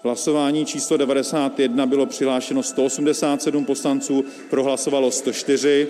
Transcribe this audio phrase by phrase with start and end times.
[0.00, 5.88] V hlasování číslo 91 bylo přihlášeno 187 poslanců, prohlasovalo 104,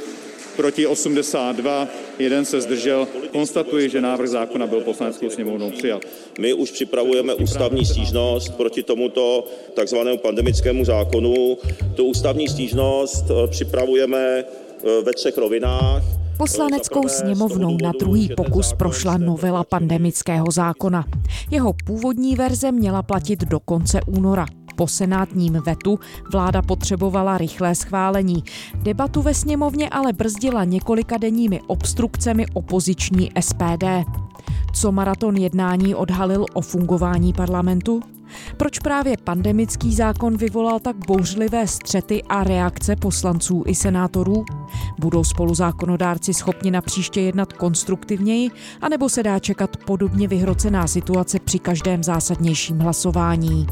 [0.56, 3.08] proti 82, jeden se zdržel.
[3.32, 6.02] Konstatuji, že návrh zákona byl poslaneckou sněmovnou přijat.
[6.38, 9.44] My už připravujeme ústavní stížnost proti tomuto
[9.74, 11.58] takzvanému pandemickému zákonu.
[11.94, 16.19] Tu ústavní stížnost eh, připravujeme eh, ve třech rovinách.
[16.40, 21.04] Poslaneckou sněmovnou na druhý pokus prošla novela pandemického zákona.
[21.50, 24.46] Jeho původní verze měla platit do konce února.
[24.76, 25.98] Po senátním vetu
[26.32, 28.44] vláda potřebovala rychlé schválení.
[28.74, 33.84] Debatu ve sněmovně ale brzdila několika denními obstrukcemi opoziční SPD.
[34.74, 38.02] Co maraton jednání odhalil o fungování parlamentu?
[38.56, 44.44] Proč právě pandemický zákon vyvolal tak bouřlivé střety a reakce poslanců i senátorů?
[44.98, 51.58] Budou spoluzákonodárci schopni na příště jednat konstruktivněji, anebo se dá čekat podobně vyhrocená situace při
[51.58, 53.66] každém zásadnějším hlasování?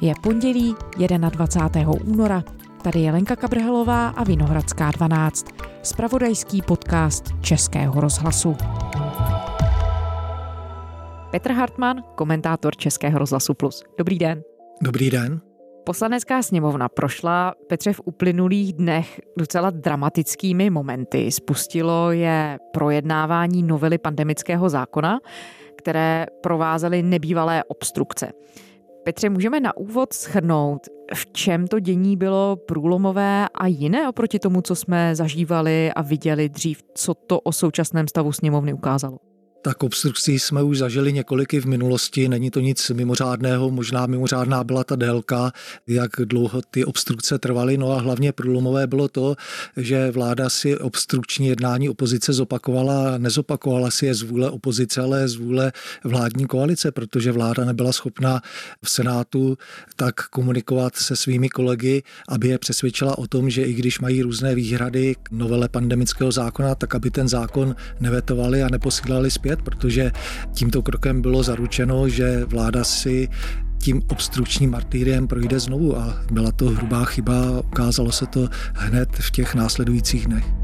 [0.00, 1.92] Je pondělí 21.
[2.06, 2.44] února.
[2.82, 5.46] Tady je Lenka Kabrhelová a Vinohradská 12.
[5.82, 8.56] Spravodajský podcast Českého rozhlasu.
[11.32, 13.82] Petr Hartmann, komentátor Českého rozhlasu Plus.
[13.98, 14.42] Dobrý den.
[14.82, 15.40] Dobrý den.
[15.86, 21.32] Poslanecká sněmovna prošla Petře v uplynulých dnech docela dramatickými momenty.
[21.32, 25.20] Spustilo je projednávání novely pandemického zákona,
[25.76, 28.32] které provázely nebývalé obstrukce.
[29.04, 30.82] Petře, můžeme na úvod schrnout,
[31.14, 36.48] v čem to dění bylo průlomové a jiné oproti tomu, co jsme zažívali a viděli
[36.48, 39.18] dřív, co to o současném stavu sněmovny ukázalo?
[39.64, 44.84] Tak obstrukcí jsme už zažili několiky v minulosti, není to nic mimořádného, možná mimořádná byla
[44.84, 45.52] ta délka,
[45.86, 49.36] jak dlouho ty obstrukce trvaly, no a hlavně průlomové bylo to,
[49.76, 55.36] že vláda si obstrukční jednání opozice zopakovala, nezopakovala si je z vůle opozice, ale z
[55.36, 55.72] vůle
[56.04, 58.40] vládní koalice, protože vláda nebyla schopna
[58.84, 59.58] v Senátu
[59.96, 64.54] tak komunikovat se svými kolegy, aby je přesvědčila o tom, že i když mají různé
[64.54, 70.12] výhrady k novele pandemického zákona, tak aby ten zákon nevetovali a neposílali zpět zpět, protože
[70.52, 73.28] tímto krokem bylo zaručeno, že vláda si
[73.78, 79.30] tím obstrukčním martýriem projde znovu a byla to hrubá chyba, ukázalo se to hned v
[79.30, 80.61] těch následujících dnech.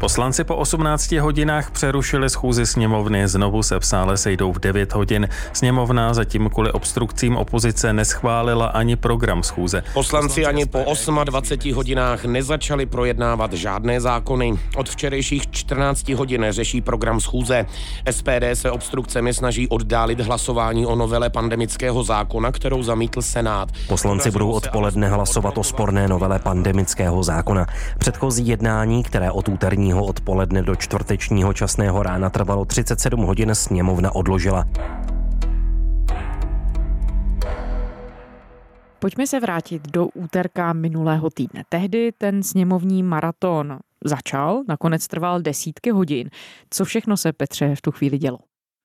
[0.00, 5.28] Poslanci po 18 hodinách přerušili schůzi sněmovny, znovu se v sále sejdou v 9 hodin.
[5.52, 9.82] Sněmovna zatím kvůli obstrukcím opozice neschválila ani program schůze.
[9.94, 10.84] Poslanci ani po
[11.24, 14.58] 28 hodinách nezačali projednávat žádné zákony.
[14.76, 17.66] Od včerejších 14 hodin řeší program schůze.
[18.10, 23.68] SPD se obstrukcemi snaží oddálit hlasování o novele pandemického zákona, kterou zamítl Senát.
[23.88, 27.66] Poslanci budou odpoledne hlasovat o sporné novele pandemického zákona.
[27.98, 34.14] Předchozí jednání, které od úterní úterního odpoledne do čtvrtečního časného rána trvalo 37 hodin, sněmovna
[34.14, 34.64] odložila.
[38.98, 41.62] Pojďme se vrátit do úterka minulého týdne.
[41.68, 46.30] Tehdy ten sněmovní maraton začal, nakonec trval desítky hodin.
[46.70, 48.38] Co všechno se Petře v tu chvíli dělo?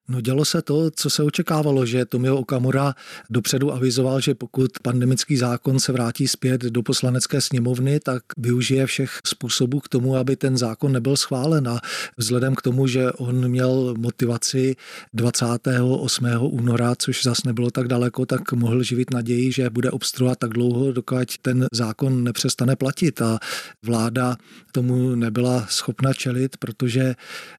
[0.07, 2.93] No dělo se to, co se očekávalo, že Tomio Okamura
[3.29, 9.19] dopředu avizoval, že pokud pandemický zákon se vrátí zpět do poslanecké sněmovny, tak využije všech
[9.27, 11.67] způsobů k tomu, aby ten zákon nebyl schválen.
[11.67, 11.79] A
[12.17, 14.75] vzhledem k tomu, že on měl motivaci
[15.13, 16.25] 28.
[16.39, 20.91] února, což zas nebylo tak daleko, tak mohl živit naději, že bude obstruovat tak dlouho,
[20.91, 23.21] dokud ten zákon nepřestane platit.
[23.21, 23.39] A
[23.83, 24.37] vláda
[24.71, 27.15] tomu nebyla schopna čelit, protože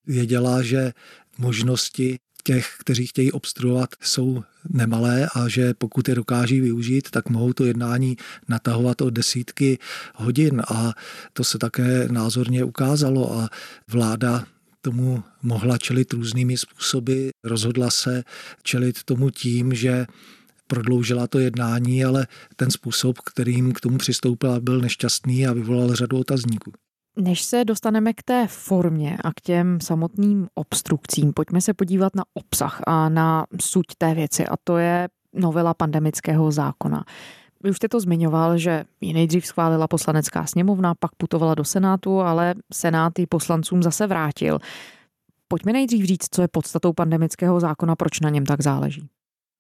[0.06, 0.92] věděla, že
[1.38, 7.52] možnosti těch, kteří chtějí obstruovat, jsou nemalé a že pokud je dokáží využít, tak mohou
[7.52, 8.16] to jednání
[8.48, 9.78] natahovat o desítky
[10.14, 10.92] hodin a
[11.32, 13.48] to se také názorně ukázalo a
[13.88, 14.44] vláda
[14.80, 17.28] tomu mohla čelit různými způsoby.
[17.44, 18.24] Rozhodla se
[18.62, 20.06] čelit tomu tím, že
[20.66, 22.26] prodloužila to jednání, ale
[22.56, 26.72] ten způsob, kterým k tomu přistoupila, byl nešťastný a vyvolal řadu otazníků.
[27.16, 32.24] Než se dostaneme k té formě a k těm samotným obstrukcím, pojďme se podívat na
[32.34, 37.04] obsah a na suť té věci, a to je novela pandemického zákona.
[37.62, 42.20] Vy už jste to zmiňoval, že ji nejdřív schválila poslanecká sněmovna, pak putovala do Senátu,
[42.20, 44.58] ale Senát ji poslancům zase vrátil.
[45.48, 49.08] Pojďme nejdřív říct, co je podstatou pandemického zákona, proč na něm tak záleží.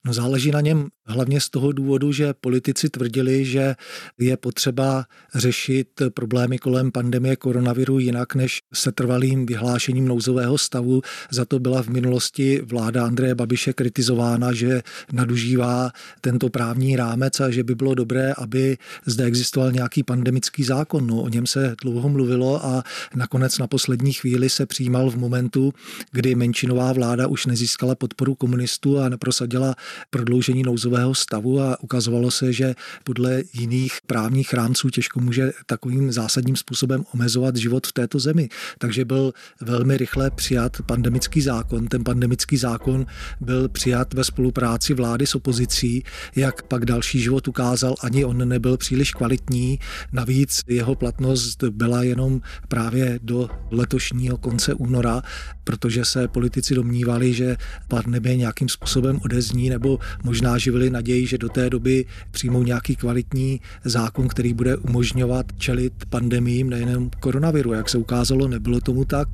[0.06, 3.74] No záleží na něm hlavně z toho důvodu, že politici tvrdili, že
[4.18, 5.04] je potřeba
[5.34, 11.02] řešit problémy kolem pandemie koronaviru jinak než setrvalým vyhlášením nouzového stavu.
[11.30, 15.90] Za to byla v minulosti vláda Andreje Babiše kritizována, že nadužívá
[16.20, 21.06] tento právní rámec a že by bylo dobré, aby zde existoval nějaký pandemický zákon.
[21.06, 22.82] No, o něm se dlouho mluvilo a
[23.14, 25.72] nakonec na poslední chvíli se přijímal v momentu,
[26.12, 29.74] kdy menšinová vláda už nezískala podporu komunistů a neprosadila
[30.10, 32.74] prodloužení nouzového stavu a ukazovalo se, že
[33.04, 38.48] podle jiných právních rámců těžko může takovým zásadním způsobem omezovat život v této zemi.
[38.78, 41.86] Takže byl velmi rychle přijat pandemický zákon.
[41.86, 43.06] Ten pandemický zákon
[43.40, 46.04] byl přijat ve spolupráci vlády s opozicí.
[46.36, 49.78] Jak pak další život ukázal, ani on nebyl příliš kvalitní.
[50.12, 55.22] Navíc jeho platnost byla jenom právě do letošního konce února,
[55.64, 57.56] protože se politici domnívali, že
[57.88, 63.60] pandemie nějakým způsobem odezní nebo možná živili naději, že do té doby přijmou nějaký kvalitní
[63.84, 67.72] zákon, který bude umožňovat čelit pandemím nejenom koronaviru.
[67.72, 69.28] Jak se ukázalo, nebylo tomu tak.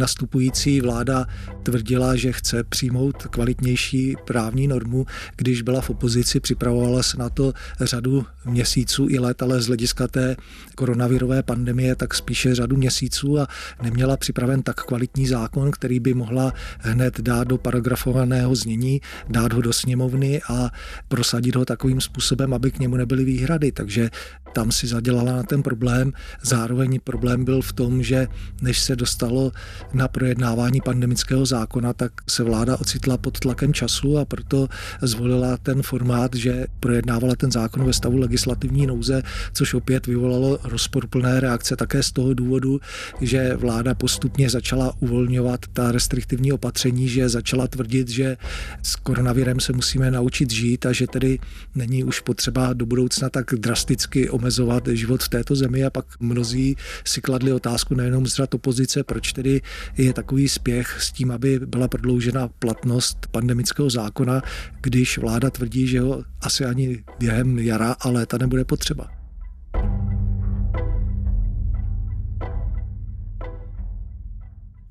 [0.00, 1.26] Nastupující vláda
[1.62, 5.06] tvrdila, že chce přijmout kvalitnější právní normu,
[5.36, 10.08] když byla v opozici, připravovala se na to řadu měsíců i let, ale z hlediska
[10.08, 10.36] té
[10.74, 13.46] koronavirové pandemie tak spíše řadu měsíců a
[13.82, 19.60] neměla připraven tak kvalitní zákon, který by mohla hned dát do paragrafovaného znění, dát ho
[19.60, 20.70] do sněmovny a
[21.08, 23.72] prosadit ho takovým způsobem, aby k němu nebyly výhrady.
[23.72, 24.10] Takže
[24.52, 26.12] tam si zadělala na ten problém.
[26.42, 28.26] Zároveň problém byl v tom, že
[28.62, 29.52] než se dostalo
[29.92, 34.68] na projednávání pandemického zákona, tak se vláda ocitla pod tlakem času a proto
[35.02, 39.22] zvolila ten formát, že projednávala ten zákon ve stavu legislativní nouze,
[39.52, 42.80] což opět vyvolalo rozporplné reakce také z toho důvodu,
[43.20, 48.36] že vláda postupně začala uvolňovat ta restriktivní opatření, že začala tvrdit, že
[48.82, 51.38] s koronavirem se musíme naučit žít a že tedy
[51.74, 55.84] není už potřeba do budoucna tak drasticky omezovat život v této zemi.
[55.84, 59.62] A pak mnozí si kladli otázku nejenom z opozice, proč tedy
[59.96, 64.42] je takový spěch s tím, aby byla prodloužena platnost pandemického zákona,
[64.80, 69.19] když vláda tvrdí, že ho asi ani během jara a léta nebude potřeba.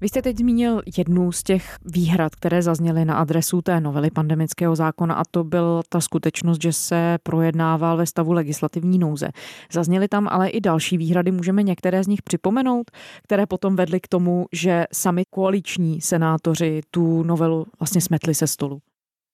[0.02, 4.76] Vy jste teď zmínil jednu z těch výhrad, které zazněly na adresu té novely pandemického
[4.76, 9.30] zákona a to byl ta skutečnost, že se projednával ve stavu legislativní nouze.
[9.72, 12.92] Zazněly tam ale i další výhrady, můžeme některé z nich připomenout,
[13.24, 18.82] které potom vedly k tomu, že sami koaliční senátoři tu novelu vlastně smetli se stolu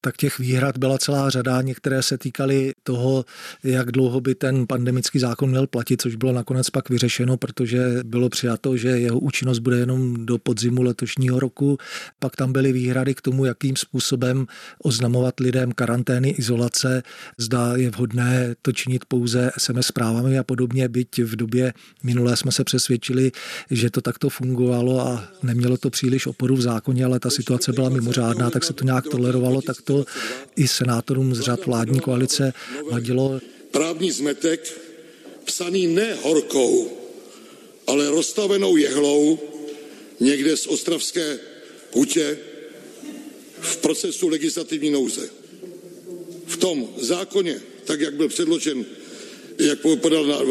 [0.06, 1.62] tak těch výhrad byla celá řada.
[1.62, 3.25] Některé se týkaly toho,
[3.63, 8.30] jak dlouho by ten pandemický zákon měl platit, což bylo nakonec pak vyřešeno, protože bylo
[8.30, 11.78] přijato, že jeho účinnost bude jenom do podzimu letošního roku.
[12.19, 14.46] Pak tam byly výhrady k tomu, jakým způsobem
[14.84, 17.04] oznamovat lidem karantény, izolace,
[17.38, 21.74] zda je vhodné to činit pouze SMS zprávami a podobně, byť v době
[22.04, 23.31] minulé jsme se přesvědčili,
[23.72, 27.90] že to takto fungovalo a nemělo to příliš oporu v zákoně, ale ta situace byla
[27.90, 30.12] mimořádná, tak se to nějak tolerovalo, tak to to
[30.56, 32.53] i senátorům z řad vládní koalice
[32.92, 33.39] vadilo.
[33.71, 34.81] Právní zmetek
[35.45, 36.92] psaný ne horkou,
[37.88, 39.39] ale rozstavenou jehlou
[40.19, 41.39] někde z ostravské
[41.92, 42.38] hutě
[43.62, 45.30] v procesu legislativní nouze.
[46.45, 48.86] V tom zákoně, tak jak byl předložen,
[49.57, 50.42] jak podala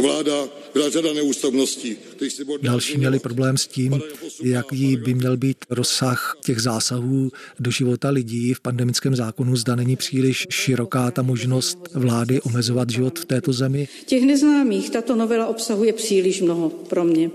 [0.00, 1.96] vláda, byla řada neústavností.
[2.62, 4.00] Další měli problém s tím,
[4.42, 7.30] jaký by měl být rozsah těch zásahů
[7.60, 9.56] do života lidí v pandemickém zákonu.
[9.56, 13.88] Zda není příliš široká ta možnost vlády omezovat život v této zemi.
[14.06, 17.30] Těch neznámých tato novela obsahuje příliš mnoho pro mě.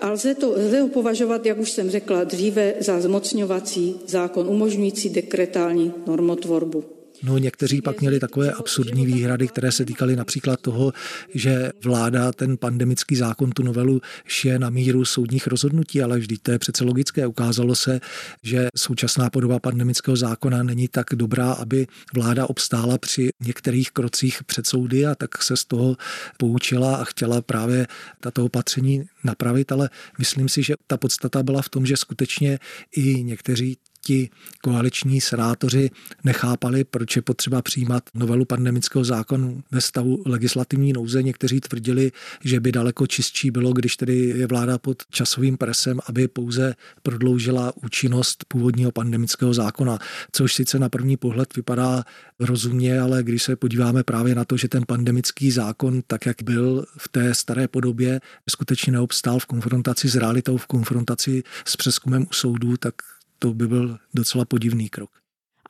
[0.00, 5.08] A lze, to, lze ho považovat, jak už jsem řekla dříve, za zmocňovací zákon umožňující
[5.08, 6.97] dekretální normotvorbu.
[7.22, 10.92] No někteří pak měli takové absurdní výhrady, které se týkaly například toho,
[11.34, 16.50] že vláda ten pandemický zákon, tu novelu šije na míru soudních rozhodnutí, ale vždyť to
[16.50, 17.26] je přece logické.
[17.26, 18.00] Ukázalo se,
[18.42, 24.66] že současná podoba pandemického zákona není tak dobrá, aby vláda obstála při některých krocích před
[24.66, 25.96] soudy a tak se z toho
[26.36, 27.86] poučila a chtěla právě
[28.20, 32.58] tato opatření napravit, ale myslím si, že ta podstata byla v tom, že skutečně
[32.96, 34.30] i někteří ti
[34.62, 35.90] koaliční senátoři
[36.24, 41.22] nechápali, proč je potřeba přijímat novelu pandemického zákonu ve stavu legislativní nouze.
[41.22, 42.12] Někteří tvrdili,
[42.44, 47.72] že by daleko čistší bylo, když tedy je vláda pod časovým presem, aby pouze prodloužila
[47.76, 49.98] účinnost původního pandemického zákona,
[50.32, 52.04] což sice na první pohled vypadá
[52.40, 56.86] rozumně, ale když se podíváme právě na to, že ten pandemický zákon, tak jak byl
[56.98, 62.34] v té staré podobě, skutečně neobstál v konfrontaci s realitou, v konfrontaci s přeskumem u
[62.34, 62.94] soudů, tak
[63.38, 65.10] to by byl docela podivný krok.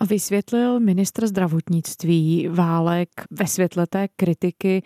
[0.00, 4.82] A vysvětlil ministr zdravotnictví Válek ve světle té kritiky,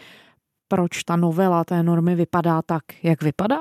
[0.69, 3.59] proč ta novela té normy vypadá tak, jak vypadá?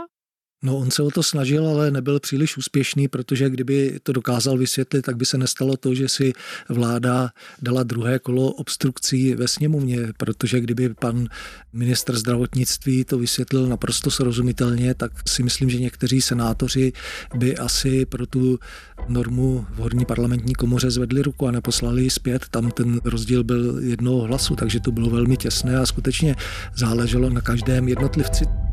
[0.63, 5.01] No on se o to snažil, ale nebyl příliš úspěšný, protože kdyby to dokázal vysvětlit,
[5.01, 6.33] tak by se nestalo to, že si
[6.69, 7.29] vláda
[7.61, 11.27] dala druhé kolo obstrukcí ve sněmovně, protože kdyby pan
[11.73, 16.93] minister zdravotnictví to vysvětlil naprosto srozumitelně, tak si myslím, že někteří senátoři
[17.35, 18.59] by asi pro tu
[19.07, 22.45] normu v horní parlamentní komoře zvedli ruku a neposlali ji zpět.
[22.51, 26.35] Tam ten rozdíl byl jednoho hlasu, takže to bylo velmi těsné a skutečně
[26.75, 28.70] záleželo na každém jednotlivci.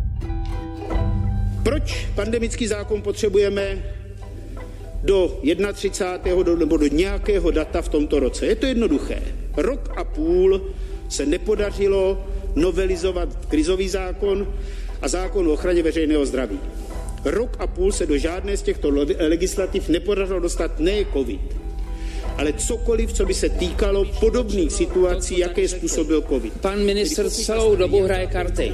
[1.68, 3.84] Proč pandemický zákon potřebujeme
[5.04, 5.40] do
[5.72, 6.42] 31.
[6.42, 8.46] Do, nebo do nějakého data v tomto roce?
[8.46, 9.22] Je to jednoduché.
[9.56, 10.60] Rok a půl
[11.08, 14.54] se nepodařilo novelizovat krizový zákon
[15.02, 16.60] a zákon o ochraně veřejného zdraví.
[17.24, 18.90] Rok a půl se do žádné z těchto
[19.28, 21.56] legislativ nepodařilo dostat ne COVID,
[22.36, 26.60] ale cokoliv, co by se týkalo podobných situací, jaké způsobil COVID.
[26.60, 28.72] Pan minister celou dobu hraje karty.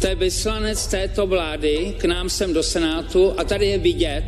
[0.00, 4.24] To je vyslanec této vlády k nám sem do Senátu a tady je vidět,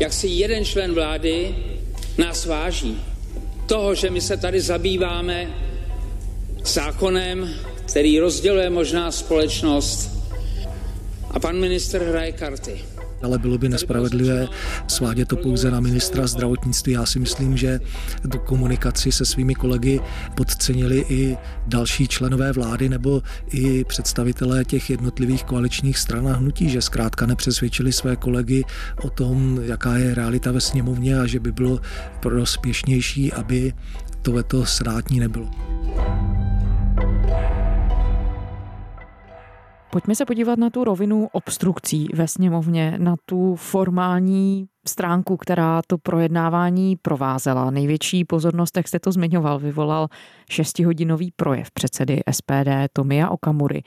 [0.00, 1.56] jak si jeden člen vlády
[2.18, 3.00] nás váží.
[3.66, 5.50] Toho, že my se tady zabýváme
[6.64, 7.54] zákonem,
[7.88, 10.10] který rozděluje možná společnost
[11.30, 12.91] a pan minister hraje karty
[13.22, 14.48] ale bylo by nespravedlivé
[14.88, 16.92] svádět to pouze na ministra zdravotnictví.
[16.92, 17.80] Já si myslím, že
[18.32, 20.00] tu komunikaci se svými kolegy
[20.34, 21.36] podcenili i
[21.66, 27.92] další členové vlády nebo i představitelé těch jednotlivých koaličních stran a hnutí, že zkrátka nepřesvědčili
[27.92, 28.64] své kolegy
[29.02, 31.80] o tom, jaká je realita ve sněmovně a že by bylo
[32.20, 33.72] prospěšnější, aby
[34.22, 35.71] to veto senátní nebylo.
[39.92, 45.98] Pojďme se podívat na tu rovinu obstrukcí ve sněmovně, na tu formální stránku, která to
[45.98, 47.70] projednávání provázela.
[47.70, 50.08] Největší pozornost, jak jste to zmiňoval, vyvolal
[50.50, 53.82] šestihodinový projev předsedy SPD Tomia Okamury,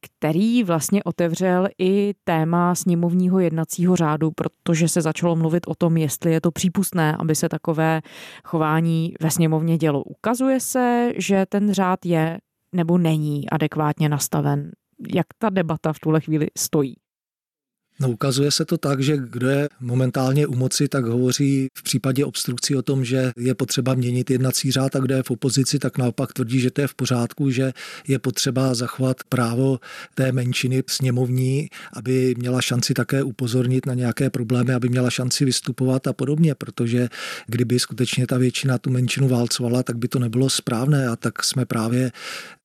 [0.00, 6.32] který vlastně otevřel i téma sněmovního jednacího řádu, protože se začalo mluvit o tom, jestli
[6.32, 8.00] je to přípustné, aby se takové
[8.44, 10.02] chování ve sněmovně dělo.
[10.02, 12.38] Ukazuje se, že ten řád je
[12.72, 14.70] nebo není adekvátně nastaven
[15.14, 16.96] jak ta debata v tuhle chvíli stojí?
[18.00, 22.24] No, ukazuje se to tak, že kdo je momentálně u moci, tak hovoří v případě
[22.24, 25.98] obstrukcí o tom, že je potřeba měnit jednací řád a kdo je v opozici, tak
[25.98, 27.72] naopak tvrdí, že to je v pořádku, že
[28.08, 29.78] je potřeba zachovat právo
[30.14, 36.06] té menšiny sněmovní, aby měla šanci také upozornit na nějaké problémy, aby měla šanci vystupovat
[36.06, 37.08] a podobně, protože
[37.46, 41.08] kdyby skutečně ta většina tu menšinu válcovala, tak by to nebylo správné.
[41.08, 42.12] A tak jsme právě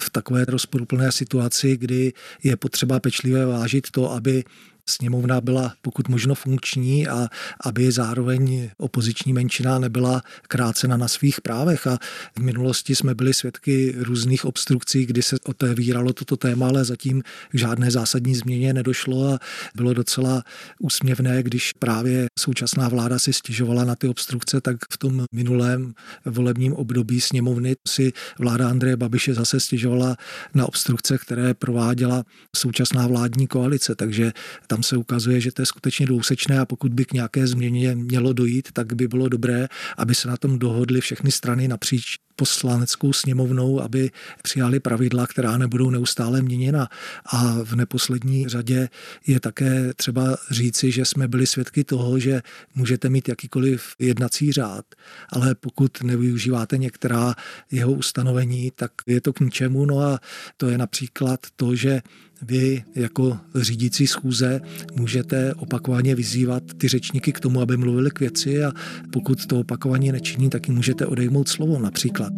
[0.02, 2.14] v takové rozporuplné situaci, kdy
[2.44, 4.44] je potřeba pečlivě vážit to, aby
[4.90, 7.28] sněmovna byla pokud možno funkční a
[7.66, 11.88] aby zároveň opoziční menšina nebyla krácena na svých právech.
[11.88, 11.98] A
[12.38, 17.58] v minulosti jsme byli svědky různých obstrukcí, kdy se otevíralo toto téma, ale zatím k
[17.58, 19.40] žádné zásadní změně nedošlo a
[19.76, 20.44] bylo docela
[20.80, 25.94] úsměvné, když právě současná vláda si stěžovala na ty obstrukce, tak v tom minulém
[26.26, 30.16] volebním období sněmovny si vláda Andreje Babiše zase stěžovala
[30.54, 32.24] na obstrukce, které prováděla
[32.56, 33.96] současná vládní koalice.
[33.96, 34.32] Takže
[34.74, 38.34] tam se ukazuje, že to je skutečně dvousečné a pokud by k nějaké změně mělo
[38.34, 43.82] dojít, tak by bylo dobré, aby se na tom dohodly všechny strany napříč poslaneckou sněmovnou,
[43.82, 44.12] aby
[44.44, 46.88] přijali pravidla, která nebudou neustále měněna.
[47.26, 48.90] A v neposlední řadě
[49.28, 52.42] je také třeba říci, že jsme byli svědky toho, že
[52.76, 54.86] můžete mít jakýkoliv jednací řád,
[55.30, 57.36] ale pokud nevyužíváte některá
[57.72, 59.86] jeho ustanovení, tak je to k ničemu.
[59.86, 60.20] No a
[60.58, 62.02] to je například to, že
[62.48, 64.62] vy jako řídící schůze
[64.96, 68.72] můžete opakovaně vyzývat ty řečníky k tomu, aby mluvili k věci a
[69.12, 72.34] pokud to opakovaně nečiní, tak jim můžete odejmout slovo například.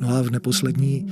[0.00, 1.06] No a v neposlední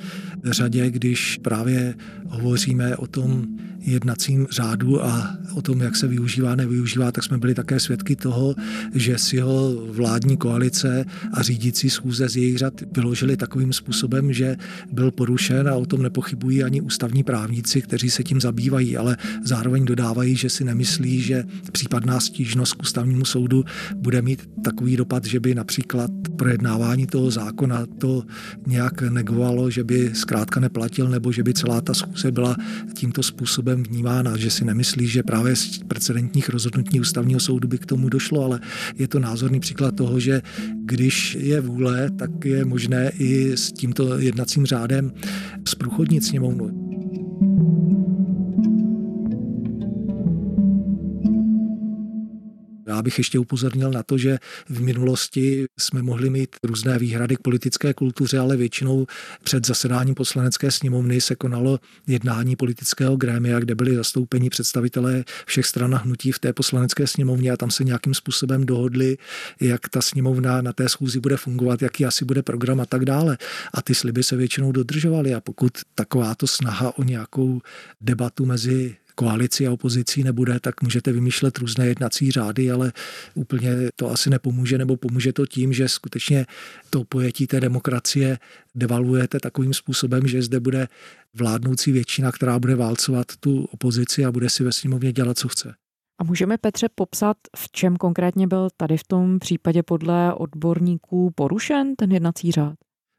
[0.44, 1.94] řadě, když právě
[2.28, 3.46] hovoříme o tom
[3.80, 8.54] jednacím řádu a o tom, jak se využívá, nevyužívá, tak jsme byli také svědky toho,
[8.94, 14.56] že si ho vládní koalice a řídící schůze z jejich řad vyložili takovým způsobem, že
[14.92, 19.84] byl porušen a o tom nepochybují ani ústavní právníci, kteří se tím zabývají, ale zároveň
[19.84, 23.64] dodávají, že si nemyslí, že případná stížnost k ústavnímu soudu
[23.96, 28.24] bude mít takový dopad, že by například projednávání toho zákona to
[28.66, 28.77] nějak
[29.10, 32.56] negovalo, že by zkrátka neplatil nebo že by celá ta schůze byla
[32.94, 37.86] tímto způsobem vnímána, že si nemyslí, že právě z precedentních rozhodnutí ústavního soudu by k
[37.86, 38.60] tomu došlo, ale
[38.98, 40.42] je to názorný příklad toho, že
[40.84, 45.12] když je vůle, tak je možné i s tímto jednacím řádem
[45.64, 46.88] zprůchodnit sněmovnu.
[53.02, 54.38] Bych ještě upozornil na to, že
[54.68, 59.06] v minulosti jsme mohli mít různé výhrady k politické kultuře, ale většinou
[59.42, 65.94] před zasedáním poslanecké sněmovny se konalo jednání politického grémia, kde byli zastoupeni představitelé všech stran
[65.94, 69.18] hnutí v té poslanecké sněmovně a tam se nějakým způsobem dohodli,
[69.60, 73.38] jak ta sněmovna na té schůzi bude fungovat, jaký asi bude program a tak dále.
[73.74, 77.60] A ty sliby se většinou dodržovaly a pokud takováto snaha o nějakou
[78.00, 82.92] debatu mezi koalici a opozicí nebude, tak můžete vymýšlet různé jednací řády, ale
[83.34, 86.46] úplně to asi nepomůže, nebo pomůže to tím, že skutečně
[86.90, 88.38] to pojetí té demokracie
[88.74, 90.88] devalujete takovým způsobem, že zde bude
[91.34, 95.74] vládnoucí většina, která bude válcovat tu opozici a bude si ve sněmovně dělat, co chce.
[96.20, 101.96] A můžeme Petře popsat, v čem konkrétně byl tady v tom případě podle odborníků porušen
[101.96, 102.74] ten jednací řád?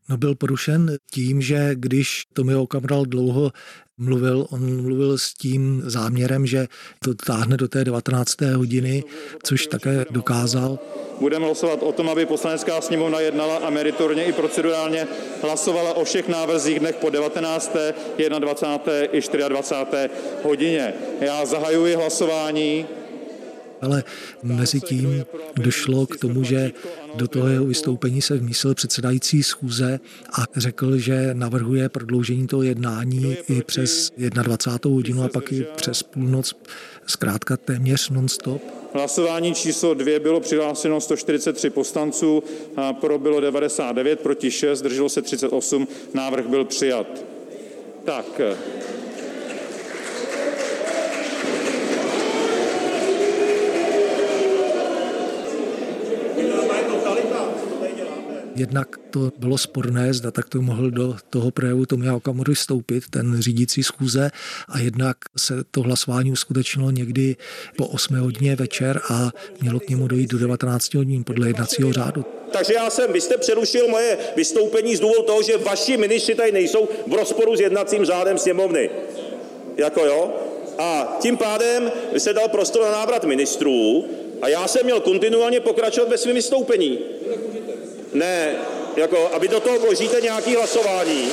[0.10, 3.52] No byl porušen tím, že když Tomio Okamral dlouho
[4.00, 6.68] mluvil, on mluvil s tím záměrem, že
[7.00, 8.42] to táhne do té 19.
[8.42, 9.04] hodiny,
[9.44, 10.80] což také dokázal.
[11.20, 15.08] Budeme hlasovat o tom, aby poslanecká sněmovna jednala a meritorně i procedurálně
[15.42, 17.76] hlasovala o všech návrzích dnech po 19.,
[18.40, 18.94] 21.
[19.12, 20.10] i 24.
[20.44, 20.94] hodině.
[21.22, 22.86] Já zahajuji hlasování.
[23.82, 24.04] Ale
[24.44, 26.72] mezi tím došlo k tomu, že
[27.16, 30.00] do toho jeho vystoupení se vmísil předsedající schůze
[30.40, 34.96] a řekl, že navrhuje prodloužení toho jednání i přes 21.
[34.96, 36.56] hodinu a pak i přes půlnoc,
[37.06, 38.62] zkrátka téměř non-stop.
[38.94, 42.44] Hlasování číslo dvě bylo přihlášeno 143 poslanců,
[43.02, 47.08] pro bylo 99, proti 6, drželo se 38, návrh byl přijat.
[48.06, 48.42] Tak,
[58.60, 63.42] Jednak to bylo sporné, zda tak to mohl do toho projevu Tomia Okamury vstoupit, ten
[63.42, 64.32] řídící schůze,
[64.70, 67.36] a jednak se to hlasování uskutečnilo někdy
[67.78, 72.26] po 8 hodině večer a mělo k němu dojít do 19 hodin podle jednacího řádu.
[72.52, 76.52] Takže já jsem, vy jste přerušil moje vystoupení z důvodu toho, že vaši ministři tady
[76.52, 78.90] nejsou v rozporu s jednacím řádem sněmovny.
[79.78, 80.34] Jako jo?
[80.78, 84.06] A tím pádem se dal prostor na návrat ministrů
[84.42, 87.00] a já jsem měl kontinuálně pokračovat ve svém vystoupení.
[88.14, 88.56] Ne,
[88.98, 91.30] jako, aby do toho vložíte nějaký hlasování.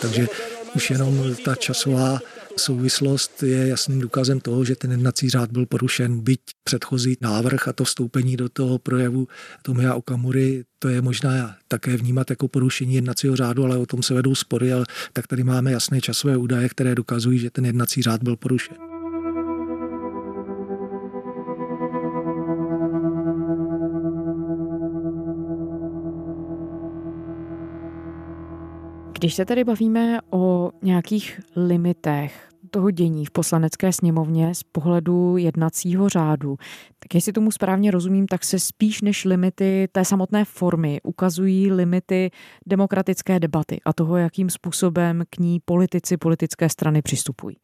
[0.00, 0.28] Takže
[0.74, 2.18] už jenom ta časová
[2.56, 7.72] souvislost je jasným důkazem toho, že ten jednací řád byl porušen, byť předchozí návrh a
[7.72, 9.28] to vstoupení do toho projevu
[9.62, 14.14] Tomia Okamury, to je možná také vnímat jako porušení jednacího řádu, ale o tom se
[14.14, 18.22] vedou spory, ale tak tady máme jasné časové údaje, které dokazují, že ten jednací řád
[18.22, 18.99] byl porušen.
[29.20, 36.08] Když se tady bavíme o nějakých limitech toho dění v poslanecké sněmovně z pohledu jednacího
[36.08, 36.56] řádu,
[36.98, 42.30] tak jestli tomu správně rozumím, tak se spíš než limity té samotné formy ukazují limity
[42.66, 47.56] demokratické debaty a toho, jakým způsobem k ní politici, politické strany přistupují.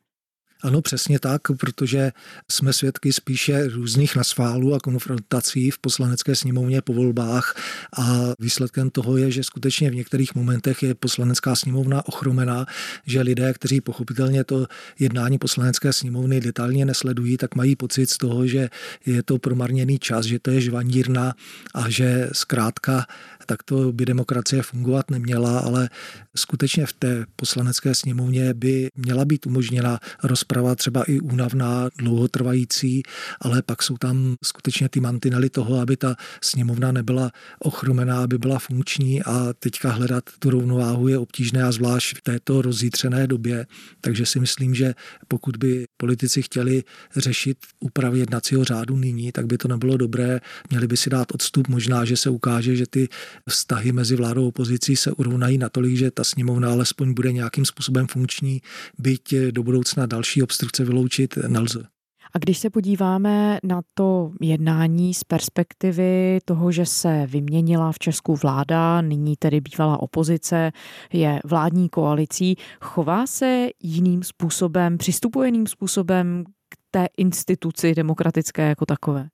[0.62, 2.12] Ano, přesně tak, protože
[2.50, 7.56] jsme svědky spíše různých nasválů a konfrontací v poslanecké sněmovně po volbách
[7.98, 12.66] a výsledkem toho je, že skutečně v některých momentech je poslanecká sněmovna ochromená,
[13.06, 14.66] že lidé, kteří pochopitelně to
[14.98, 18.68] jednání poslanecké sněmovny detailně nesledují, tak mají pocit z toho, že
[19.06, 21.34] je to promarněný čas, že to je žvanírna
[21.74, 23.06] a že zkrátka
[23.46, 25.90] takto by demokracie fungovat neměla, ale
[26.36, 33.02] skutečně v té poslanecké sněmovně by měla být umožněna rozprava třeba i únavná, dlouhotrvající,
[33.40, 38.58] ale pak jsou tam skutečně ty mantinely toho, aby ta sněmovna nebyla ochromená, aby byla
[38.58, 43.66] funkční a teďka hledat tu rovnováhu je obtížné a zvlášť v této rozjítřené době.
[44.00, 44.94] Takže si myslím, že
[45.28, 46.84] pokud by politici chtěli
[47.16, 50.40] řešit úpravy jednacího řádu nyní, tak by to nebylo dobré.
[50.70, 51.68] Měli by si dát odstup.
[51.68, 53.08] Možná, že se ukáže, že ty
[53.48, 58.06] vztahy mezi vládou a opozicí se urovnají natolik, že ta sněmovna alespoň bude nějakým způsobem
[58.06, 58.62] funkční,
[58.98, 61.86] byť do budoucna další obstrukce vyloučit nelze.
[62.34, 68.36] A když se podíváme na to jednání z perspektivy toho, že se vyměnila v Česku
[68.36, 70.72] vláda, nyní tedy bývalá opozice,
[71.12, 78.86] je vládní koalicí, chová se jiným způsobem, přistupuje jiným způsobem k té instituci demokratické jako
[78.86, 79.28] takové?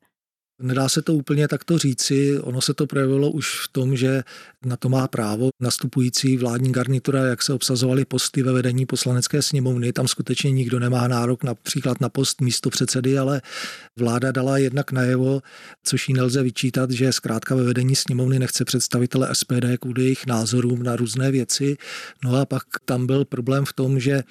[0.62, 4.22] Nedá se to úplně takto říci, ono se to projevilo už v tom, že
[4.64, 9.92] na to má právo nastupující vládní garnitura, jak se obsazovaly posty ve vedení poslanecké sněmovny.
[9.92, 13.42] Tam skutečně nikdo nemá nárok například na post místo předsedy, ale
[13.98, 15.42] vláda dala jednak najevo,
[15.84, 20.82] což jí nelze vyčítat, že zkrátka ve vedení sněmovny nechce představitele SPD kvůli jejich názorům
[20.82, 21.76] na různé věci.
[22.24, 24.22] No a pak tam byl problém v tom, že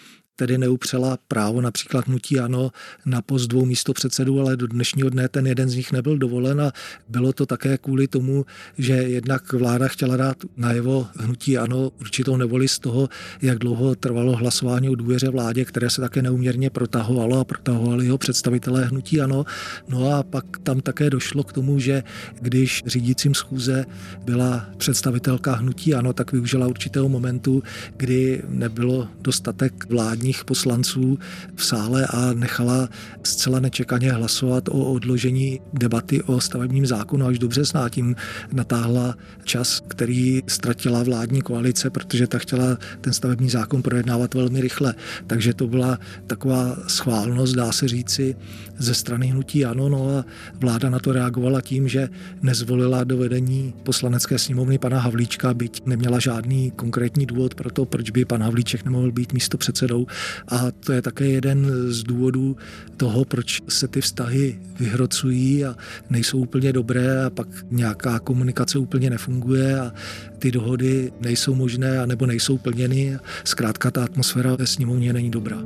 [0.42, 2.72] tedy neupřela právo například hnutí ano
[3.06, 6.62] na post dvou místo předsedů, ale do dnešního dne ten jeden z nich nebyl dovolen
[6.62, 6.72] a
[7.10, 8.46] bylo to také kvůli tomu,
[8.78, 13.10] že jednak vláda chtěla dát najevo hnutí ano určitou nevoli z toho,
[13.42, 18.18] jak dlouho trvalo hlasování o důvěře vládě, které se také neuměrně protahovalo a protahovali ho
[18.18, 19.46] představitelé hnutí ano.
[19.90, 22.04] No a pak tam také došlo k tomu, že
[22.40, 23.86] když řídícím schůze
[24.26, 27.64] byla představitelka hnutí ano, tak využila určitého momentu,
[27.98, 29.86] kdy nebylo dostatek
[30.32, 31.20] vládních poslanců
[31.56, 32.90] v sále a nechala
[33.24, 37.90] zcela nečekaně hlasovat o odložení debaty o stavebním zákonu až do března.
[37.90, 38.16] Tím
[38.54, 44.96] natáhla čas, který ztratila vládní koalice, protože ta chtěla ten stavební zákon projednávat velmi rychle.
[45.28, 48.36] Takže to byla taková schválnost, dá se říci,
[48.82, 49.90] ze strany hnutí ano.
[49.90, 50.26] No a
[50.60, 52.10] vláda na to reagovala tím, že
[52.42, 58.10] nezvolila do vedení poslanecké sněmovny pana Havlíčka, byť neměla žádný konkrétní důvod pro to, proč
[58.10, 60.08] by pan Havlíček nemohl být místo předsedou.
[60.48, 62.58] A to je také jeden z důvodů
[62.98, 65.76] toho, proč se ty vztahy vyhrocují a
[66.10, 69.94] nejsou úplně dobré a pak nějaká komunikace úplně nefunguje a
[70.40, 73.18] ty dohody nejsou možné a nebo nejsou plněny.
[73.44, 75.58] Zkrátka ta atmosféra ve sněmovně není dobrá.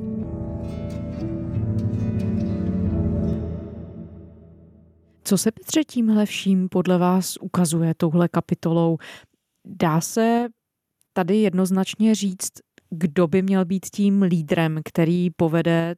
[5.27, 8.97] Co se Petře tímhle vším podle vás ukazuje touhle kapitolou?
[9.67, 10.47] Dá se
[11.13, 12.51] tady jednoznačně říct,
[12.89, 15.95] kdo by měl být tím lídrem, který povede,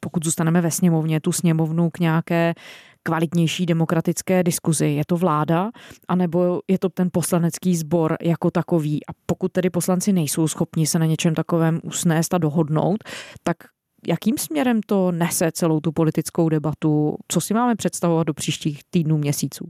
[0.00, 2.54] pokud zůstaneme ve sněmovně, tu sněmovnu k nějaké
[3.02, 4.86] kvalitnější demokratické diskuzi.
[4.86, 5.70] Je to vláda,
[6.08, 9.06] anebo je to ten poslanecký sbor jako takový?
[9.06, 13.04] A pokud tedy poslanci nejsou schopni se na něčem takovém usnést a dohodnout,
[13.42, 13.56] tak
[14.06, 17.16] jakým směrem to nese celou tu politickou debatu?
[17.28, 19.68] Co si máme představovat do příštích týdnů, měsíců?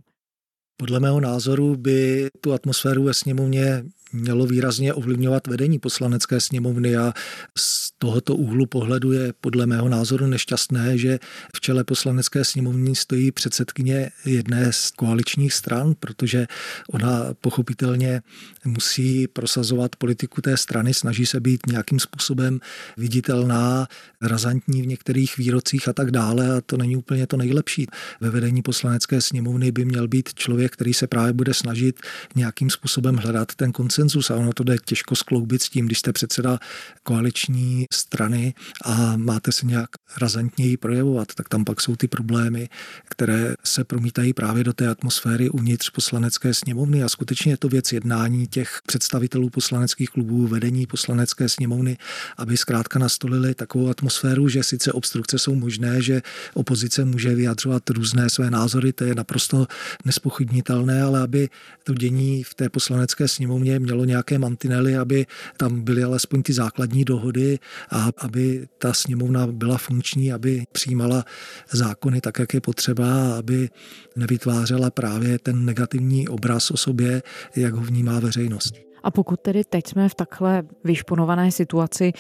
[0.76, 7.12] Podle mého názoru by tu atmosféru ve sněmovně mělo výrazně ovlivňovat vedení poslanecké sněmovny a
[7.58, 11.18] z tohoto úhlu pohledu je podle mého názoru nešťastné, že
[11.56, 16.46] v čele poslanecké sněmovny stojí předsedkyně jedné z koaličních stran, protože
[16.90, 18.22] ona pochopitelně
[18.64, 22.60] musí prosazovat politiku té strany, snaží se být nějakým způsobem
[22.96, 23.88] viditelná,
[24.22, 27.86] razantní v některých výrocích a tak dále a to není úplně to nejlepší.
[28.20, 32.00] Ve vedení poslanecké sněmovny by měl být člověk, který se právě bude snažit
[32.36, 36.12] nějakým způsobem hledat ten koncenzus a ono to jde těžko skloubit s tím, když jste
[36.12, 36.58] předseda
[37.02, 38.54] koaliční strany
[38.84, 42.68] a máte se nějak razantněji projevovat, tak tam pak jsou ty problémy,
[43.08, 47.02] které se promítají právě do té atmosféry uvnitř poslanecké sněmovny.
[47.02, 51.96] A skutečně je to věc jednání těch představitelů poslaneckých klubů, vedení poslanecké sněmovny,
[52.36, 56.22] aby zkrátka nastolili takovou atmosféru, že sice obstrukce jsou možné, že
[56.54, 59.66] opozice může vyjadřovat různé své názory, to je naprosto
[60.04, 61.48] nespochybnitelné, ale aby
[61.84, 67.04] to dění v té poslanecké sněmovně mělo nějaké mantinely, aby tam byly alespoň ty základní
[67.04, 67.58] dohody
[67.90, 71.24] a aby ta sněmovna byla funkční, aby přijímala
[71.72, 73.68] zákony tak, jak je potřeba, aby
[74.16, 77.22] nevytvářela právě ten negativní obraz o sobě,
[77.56, 78.74] jak ho vnímá veřejnost.
[79.02, 82.12] A pokud tedy teď jsme v takhle vyšponované situaci,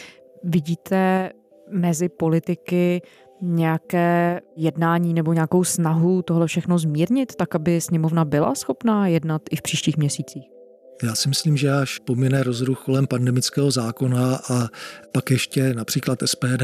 [0.44, 1.30] vidíte
[1.70, 3.02] mezi politiky
[3.42, 9.56] nějaké jednání nebo nějakou snahu tohle všechno zmírnit, tak aby sněmovna byla schopná jednat i
[9.56, 10.55] v příštích měsících?
[11.02, 14.68] Já si myslím, že až pomine rozruch kolem pandemického zákona a
[15.12, 16.62] pak ještě například SPD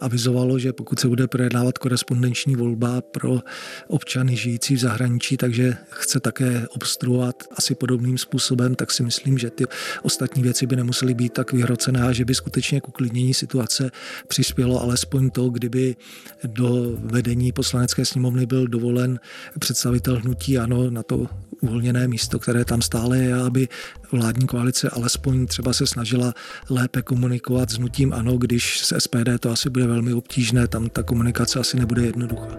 [0.00, 3.40] avizovalo, že pokud se bude projednávat korespondenční volba pro
[3.88, 9.50] občany žijící v zahraničí, takže chce také obstruovat asi podobným způsobem, tak si myslím, že
[9.50, 9.64] ty
[10.02, 13.90] ostatní věci by nemusely být tak vyhrocené a že by skutečně k uklidnění situace
[14.28, 15.96] přispělo alespoň to, kdyby
[16.46, 19.20] do vedení poslanecké sněmovny byl dovolen
[19.58, 21.26] představitel hnutí ano na to
[21.64, 23.68] uvolněné místo, které tam stále je, aby
[24.12, 26.32] vládní koalice alespoň třeba se snažila
[26.70, 31.02] lépe komunikovat s nutím ano, když s SPD to asi bude velmi obtížné, tam ta
[31.02, 32.56] komunikace asi nebude jednoduchá.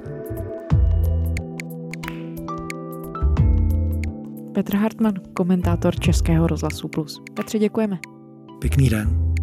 [4.54, 7.22] Petr Hartmann, komentátor Českého rozhlasu Plus.
[7.34, 8.00] Petře, děkujeme.
[8.60, 9.36] Pěkný den.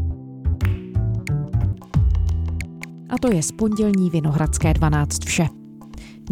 [3.11, 5.62] A to je z pondělní Vinohradské 12 vše.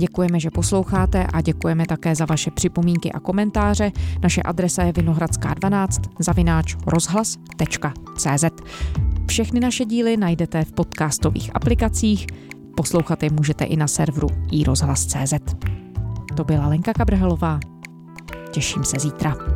[0.01, 3.93] Děkujeme, že posloucháte a děkujeme také za vaše připomínky a komentáře.
[4.23, 8.45] Naše adresa je vinohradská12 zavináč rozhlas.cz.
[9.27, 12.27] Všechny naše díly najdete v podcastových aplikacích,
[12.77, 15.35] poslouchat je můžete i na serveru iRozhlas.cz.
[16.37, 17.61] To byla Lenka Kabrhelová.
[18.51, 19.50] Těším se zítra.